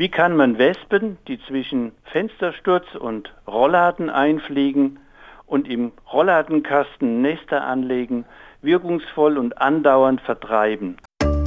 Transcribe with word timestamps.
Wie 0.00 0.08
kann 0.08 0.36
man 0.36 0.58
Wespen, 0.58 1.18
die 1.26 1.40
zwischen 1.48 1.90
Fenstersturz 2.12 2.84
und 2.94 3.34
Rollladen 3.48 4.10
einfliegen 4.10 5.00
und 5.44 5.68
im 5.68 5.90
Rollladenkasten 6.12 7.20
Nester 7.20 7.64
anlegen, 7.64 8.24
wirkungsvoll 8.62 9.36
und 9.36 9.60
andauernd 9.60 10.20
vertreiben? 10.20 10.98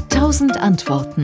Tausend 0.09 0.61
Antworten. 0.61 1.23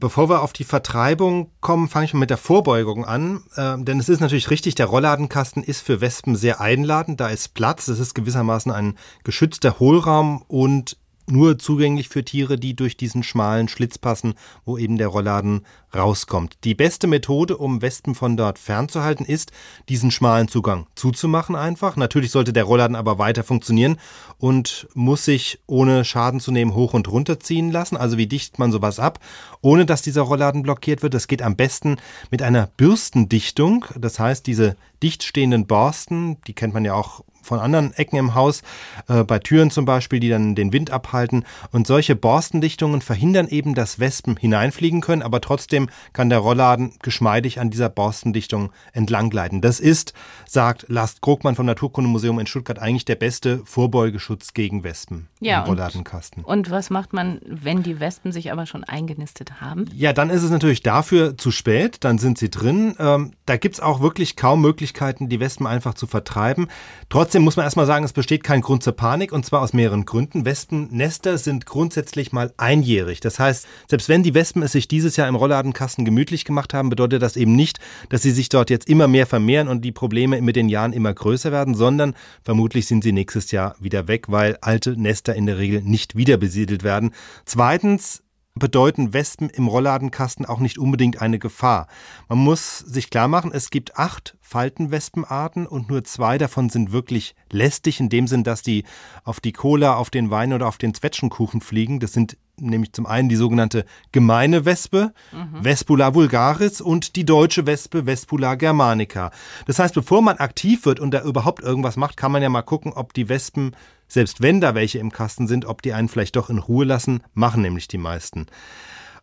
Bevor 0.00 0.28
wir 0.28 0.42
auf 0.42 0.52
die 0.52 0.64
Vertreibung 0.64 1.52
kommen, 1.60 1.86
fange 1.86 2.06
ich 2.06 2.14
mal 2.14 2.18
mit 2.18 2.30
der 2.30 2.36
Vorbeugung 2.36 3.04
an. 3.04 3.44
Äh, 3.54 3.76
denn 3.84 4.00
es 4.00 4.08
ist 4.08 4.18
natürlich 4.18 4.50
richtig, 4.50 4.74
der 4.74 4.86
Rollladenkasten 4.86 5.62
ist 5.62 5.86
für 5.86 6.00
Wespen 6.00 6.34
sehr 6.34 6.60
einladend. 6.60 7.20
Da 7.20 7.28
ist 7.28 7.54
Platz. 7.54 7.86
Es 7.86 8.00
ist 8.00 8.14
gewissermaßen 8.14 8.72
ein 8.72 8.96
geschützter 9.22 9.78
Hohlraum 9.78 10.42
und 10.48 10.96
nur 11.26 11.58
zugänglich 11.58 12.08
für 12.08 12.24
Tiere, 12.24 12.58
die 12.58 12.74
durch 12.74 12.96
diesen 12.96 13.22
schmalen 13.22 13.68
Schlitz 13.68 13.98
passen, 13.98 14.34
wo 14.64 14.78
eben 14.78 14.98
der 14.98 15.08
Rollladen 15.08 15.64
rauskommt. 15.94 16.58
Die 16.64 16.74
beste 16.74 17.06
Methode, 17.06 17.56
um 17.56 17.82
Wespen 17.82 18.14
von 18.14 18.36
dort 18.36 18.58
fernzuhalten, 18.58 19.24
ist, 19.26 19.52
diesen 19.88 20.10
schmalen 20.10 20.48
Zugang 20.48 20.86
zuzumachen 20.94 21.56
einfach. 21.56 21.96
Natürlich 21.96 22.30
sollte 22.30 22.52
der 22.52 22.64
Rollladen 22.64 22.96
aber 22.96 23.18
weiter 23.18 23.44
funktionieren 23.44 23.96
und 24.38 24.88
muss 24.94 25.24
sich 25.24 25.60
ohne 25.66 26.04
Schaden 26.04 26.40
zu 26.40 26.52
nehmen 26.52 26.74
hoch 26.74 26.94
und 26.94 27.08
runter 27.08 27.40
ziehen 27.40 27.70
lassen. 27.70 27.96
Also 27.96 28.18
wie 28.18 28.26
dichtet 28.26 28.58
man 28.58 28.72
sowas 28.72 28.98
ab, 28.98 29.18
ohne 29.60 29.86
dass 29.86 30.02
dieser 30.02 30.22
Rollladen 30.22 30.62
blockiert 30.62 31.02
wird? 31.02 31.14
Das 31.14 31.28
geht 31.28 31.42
am 31.42 31.56
besten 31.56 31.96
mit 32.30 32.42
einer 32.42 32.68
Bürstendichtung. 32.76 33.86
Das 33.96 34.18
heißt, 34.18 34.46
diese 34.46 34.76
dicht 35.02 35.22
stehenden 35.22 35.66
Borsten, 35.66 36.40
die 36.46 36.54
kennt 36.54 36.74
man 36.74 36.84
ja 36.84 36.94
auch 36.94 37.22
von 37.44 37.60
anderen 37.60 37.92
Ecken 37.92 38.16
im 38.16 38.34
Haus, 38.34 38.62
äh, 39.08 39.22
bei 39.22 39.38
Türen 39.38 39.70
zum 39.70 39.84
Beispiel, 39.84 40.18
die 40.18 40.30
dann 40.30 40.54
den 40.54 40.72
Wind 40.72 40.90
abhalten. 40.90 41.44
Und 41.70 41.86
solche 41.86 42.16
Borstendichtungen 42.16 43.02
verhindern 43.02 43.48
eben, 43.48 43.74
dass 43.74 44.00
Wespen 44.00 44.36
hineinfliegen 44.36 45.00
können, 45.00 45.22
aber 45.22 45.40
trotzdem 45.40 45.83
kann 46.12 46.30
der 46.30 46.38
Rollladen 46.38 46.94
geschmeidig 47.02 47.60
an 47.60 47.70
dieser 47.70 47.88
Borstendichtung 47.88 48.70
entlanggleiten. 48.92 49.60
Das 49.60 49.80
ist, 49.80 50.14
sagt 50.48 50.86
Lars 50.88 51.20
Krogmann 51.20 51.56
vom 51.56 51.66
Naturkundemuseum 51.66 52.38
in 52.38 52.46
Stuttgart, 52.46 52.78
eigentlich 52.78 53.04
der 53.04 53.16
beste 53.16 53.60
Vorbeugeschutz 53.64 54.54
gegen 54.54 54.84
Wespen 54.84 55.28
ja, 55.40 55.60
im 55.60 55.66
Rollladenkasten. 55.66 56.44
Und, 56.44 56.52
und 56.52 56.70
was 56.70 56.90
macht 56.90 57.12
man, 57.12 57.40
wenn 57.44 57.82
die 57.82 58.00
Wespen 58.00 58.32
sich 58.32 58.52
aber 58.52 58.66
schon 58.66 58.84
eingenistet 58.84 59.60
haben? 59.60 59.84
Ja, 59.94 60.12
dann 60.12 60.30
ist 60.30 60.42
es 60.42 60.50
natürlich 60.50 60.82
dafür 60.82 61.36
zu 61.36 61.50
spät, 61.50 61.98
dann 62.00 62.18
sind 62.18 62.38
sie 62.38 62.50
drin. 62.50 62.94
Ähm, 62.98 63.32
da 63.46 63.54
es 63.54 63.80
auch 63.80 64.00
wirklich 64.00 64.36
kaum 64.36 64.60
Möglichkeiten, 64.60 65.28
die 65.28 65.40
Wespen 65.40 65.66
einfach 65.66 65.94
zu 65.94 66.06
vertreiben. 66.06 66.68
Trotzdem 67.08 67.34
Trotzdem 67.34 67.42
muss 67.42 67.56
man 67.56 67.64
erstmal 67.64 67.86
sagen, 67.86 68.04
es 68.04 68.12
besteht 68.12 68.44
kein 68.44 68.60
Grund 68.60 68.84
zur 68.84 68.92
Panik 68.92 69.32
und 69.32 69.44
zwar 69.44 69.60
aus 69.60 69.72
mehreren 69.72 70.04
Gründen. 70.04 70.44
Wespennester 70.44 71.36
sind 71.36 71.66
grundsätzlich 71.66 72.32
mal 72.32 72.52
einjährig. 72.58 73.18
Das 73.18 73.40
heißt, 73.40 73.66
selbst 73.88 74.08
wenn 74.08 74.22
die 74.22 74.34
Wespen 74.34 74.62
es 74.62 74.70
sich 74.70 74.86
dieses 74.86 75.16
Jahr 75.16 75.26
im 75.26 75.34
Rollladenkasten 75.74 76.04
gemütlich 76.04 76.44
gemacht 76.44 76.72
haben, 76.72 76.88
bedeutet 76.88 77.22
das 77.22 77.36
eben 77.36 77.54
nicht, 77.54 77.78
dass 78.08 78.22
sie 78.22 78.30
sich 78.30 78.48
dort 78.48 78.70
jetzt 78.70 78.88
immer 78.88 79.08
mehr 79.08 79.26
vermehren 79.26 79.68
und 79.68 79.84
die 79.84 79.92
Probleme 79.92 80.40
mit 80.40 80.56
den 80.56 80.68
Jahren 80.68 80.92
immer 80.92 81.12
größer 81.12 81.52
werden, 81.52 81.74
sondern 81.74 82.14
vermutlich 82.42 82.86
sind 82.86 83.04
sie 83.04 83.12
nächstes 83.12 83.50
Jahr 83.50 83.74
wieder 83.80 84.08
weg, 84.08 84.26
weil 84.28 84.56
alte 84.60 84.98
Nester 84.98 85.34
in 85.34 85.46
der 85.46 85.58
Regel 85.58 85.82
nicht 85.82 86.16
wieder 86.16 86.36
besiedelt 86.36 86.84
werden. 86.84 87.12
Zweitens 87.44 88.22
bedeuten 88.56 89.12
Wespen 89.12 89.50
im 89.50 89.66
Rollladenkasten 89.66 90.46
auch 90.46 90.60
nicht 90.60 90.78
unbedingt 90.78 91.20
eine 91.20 91.40
Gefahr. 91.40 91.88
Man 92.28 92.38
muss 92.38 92.78
sich 92.78 93.10
klar 93.10 93.26
machen, 93.26 93.50
es 93.52 93.70
gibt 93.70 93.98
acht 93.98 94.36
Faltenwespenarten 94.40 95.66
und 95.66 95.90
nur 95.90 96.04
zwei 96.04 96.38
davon 96.38 96.68
sind 96.68 96.92
wirklich 96.92 97.34
lästig, 97.50 97.98
in 97.98 98.10
dem 98.10 98.28
Sinn, 98.28 98.44
dass 98.44 98.62
die 98.62 98.84
auf 99.24 99.40
die 99.40 99.52
Cola, 99.52 99.96
auf 99.96 100.10
den 100.10 100.30
Wein 100.30 100.52
oder 100.52 100.68
auf 100.68 100.78
den 100.78 100.94
Zwetschgenkuchen 100.94 101.62
fliegen. 101.62 101.98
Das 101.98 102.12
sind 102.12 102.36
nämlich 102.58 102.92
zum 102.92 103.06
einen 103.06 103.28
die 103.28 103.36
sogenannte 103.36 103.84
gemeine 104.12 104.64
Wespe, 104.64 105.12
mhm. 105.32 105.64
Vespula 105.64 106.14
vulgaris 106.14 106.80
und 106.80 107.16
die 107.16 107.24
deutsche 107.24 107.66
Wespe, 107.66 108.06
Vespula 108.06 108.54
germanica. 108.54 109.30
Das 109.66 109.78
heißt, 109.78 109.94
bevor 109.94 110.22
man 110.22 110.36
aktiv 110.36 110.86
wird 110.86 111.00
und 111.00 111.12
da 111.12 111.22
überhaupt 111.22 111.62
irgendwas 111.62 111.96
macht, 111.96 112.16
kann 112.16 112.32
man 112.32 112.42
ja 112.42 112.48
mal 112.48 112.62
gucken, 112.62 112.92
ob 112.92 113.12
die 113.14 113.28
Wespen 113.28 113.74
selbst 114.08 114.42
wenn 114.42 114.60
da 114.60 114.74
welche 114.74 114.98
im 114.98 115.10
Kasten 115.10 115.48
sind, 115.48 115.64
ob 115.64 115.82
die 115.82 115.92
einen 115.92 116.08
vielleicht 116.08 116.36
doch 116.36 116.50
in 116.50 116.58
Ruhe 116.58 116.84
lassen, 116.84 117.22
machen 117.32 117.62
nämlich 117.62 117.88
die 117.88 117.98
meisten. 117.98 118.46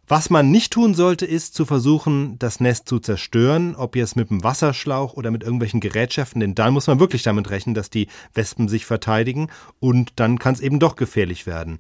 Was 0.08 0.30
man 0.30 0.52
nicht 0.52 0.74
tun 0.74 0.94
sollte, 0.94 1.25
ist 1.25 1.53
zu 1.53 1.66
versuchen, 1.66 2.38
das 2.38 2.59
Nest 2.59 2.90
zu 2.90 3.00
zerstören, 3.00 3.75
ob 3.75 3.96
jetzt 3.96 4.18
mit 4.18 4.30
einem 4.30 4.44
Wasserschlauch 4.44 5.13
oder 5.13 5.31
mit 5.31 5.44
irgendwelchen 5.44 5.80
Gerätschaften, 5.80 6.42
denn 6.42 6.56
dann 6.56 6.74
muss 6.74 6.88
man 6.88 7.00
wirklich 7.00 7.24
damit 7.24 7.50
rechnen, 7.50 7.75
dass 7.75 7.90
die 7.90 8.08
Wespen 8.34 8.68
sich 8.68 8.86
verteidigen 8.86 9.48
und 9.80 10.12
dann 10.18 10.38
kann 10.38 10.53
es 10.53 10.59
eben 10.59 10.80
doch 10.80 10.98
gefährlich 10.98 11.48
werden. 11.48 11.78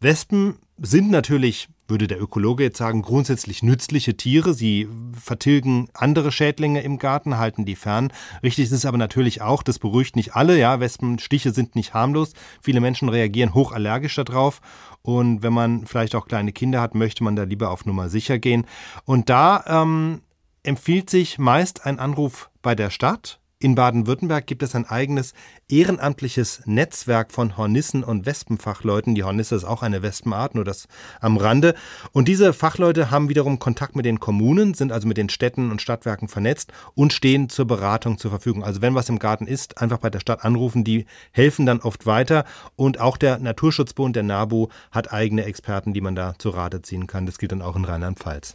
Wespen 0.00 0.58
sind 0.78 1.10
natürlich, 1.10 1.68
würde 1.88 2.06
der 2.06 2.20
Ökologe 2.20 2.64
jetzt 2.64 2.76
sagen, 2.76 3.00
grundsätzlich 3.00 3.62
nützliche 3.62 4.16
Tiere. 4.16 4.52
Sie 4.52 4.88
vertilgen 5.18 5.88
andere 5.94 6.32
Schädlinge 6.32 6.82
im 6.82 6.98
Garten, 6.98 7.38
halten 7.38 7.64
die 7.64 7.76
fern. 7.76 8.12
Richtig 8.42 8.66
ist 8.66 8.72
es 8.72 8.84
aber 8.84 8.98
natürlich 8.98 9.40
auch, 9.40 9.62
das 9.62 9.78
beruhigt 9.78 10.16
nicht 10.16 10.34
alle. 10.34 10.58
Ja, 10.58 10.80
Wespenstiche 10.80 11.52
sind 11.52 11.76
nicht 11.76 11.94
harmlos. 11.94 12.34
Viele 12.60 12.80
Menschen 12.80 13.08
reagieren 13.08 13.54
hochallergisch 13.54 14.16
darauf. 14.16 14.60
Und 15.00 15.42
wenn 15.42 15.52
man 15.52 15.86
vielleicht 15.86 16.14
auch 16.14 16.26
kleine 16.26 16.52
Kinder 16.52 16.80
hat, 16.80 16.94
möchte 16.94 17.24
man 17.24 17.36
da 17.36 17.44
lieber 17.44 17.70
auf 17.70 17.86
Nummer 17.86 18.10
sicher 18.10 18.38
gehen. 18.38 18.66
Und 19.04 19.30
da 19.30 19.64
ähm, 19.66 20.20
empfiehlt 20.62 21.08
sich 21.08 21.38
meist 21.38 21.86
ein 21.86 21.98
Anruf 21.98 22.50
bei 22.60 22.74
der 22.74 22.90
Stadt 22.90 23.40
in 23.58 23.74
Baden-Württemberg 23.74 24.46
gibt 24.46 24.62
es 24.62 24.74
ein 24.74 24.84
eigenes 24.84 25.32
ehrenamtliches 25.68 26.62
Netzwerk 26.66 27.32
von 27.32 27.56
Hornissen 27.56 28.04
und 28.04 28.26
Wespenfachleuten. 28.26 29.14
Die 29.14 29.24
Hornisse 29.24 29.54
ist 29.54 29.64
auch 29.64 29.82
eine 29.82 30.02
Wespenart, 30.02 30.54
nur 30.54 30.64
das 30.64 30.88
am 31.20 31.38
Rande. 31.38 31.74
Und 32.12 32.28
diese 32.28 32.52
Fachleute 32.52 33.10
haben 33.10 33.30
wiederum 33.30 33.58
Kontakt 33.58 33.96
mit 33.96 34.04
den 34.04 34.20
Kommunen, 34.20 34.74
sind 34.74 34.92
also 34.92 35.08
mit 35.08 35.16
den 35.16 35.30
Städten 35.30 35.70
und 35.70 35.80
Stadtwerken 35.80 36.28
vernetzt 36.28 36.70
und 36.94 37.14
stehen 37.14 37.48
zur 37.48 37.66
Beratung 37.66 38.18
zur 38.18 38.30
Verfügung. 38.30 38.62
Also 38.62 38.82
wenn 38.82 38.94
was 38.94 39.08
im 39.08 39.18
Garten 39.18 39.46
ist, 39.46 39.80
einfach 39.80 39.98
bei 39.98 40.10
der 40.10 40.20
Stadt 40.20 40.44
anrufen, 40.44 40.84
die 40.84 41.06
helfen 41.32 41.64
dann 41.64 41.80
oft 41.80 42.04
weiter. 42.04 42.44
Und 42.76 43.00
auch 43.00 43.16
der 43.16 43.38
Naturschutzbund, 43.38 44.16
der 44.16 44.22
NABU, 44.22 44.68
hat 44.90 45.14
eigene 45.14 45.44
Experten, 45.46 45.94
die 45.94 46.02
man 46.02 46.14
da 46.14 46.34
zu 46.38 46.50
Rate 46.50 46.82
ziehen 46.82 47.06
kann. 47.06 47.24
Das 47.24 47.38
gilt 47.38 47.52
dann 47.52 47.62
auch 47.62 47.76
in 47.76 47.86
Rheinland-Pfalz. 47.86 48.52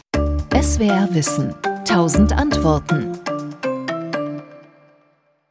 SWR 0.54 1.10
Wissen. 1.12 1.56
Tausend 1.86 2.34
Antworten. 2.34 3.20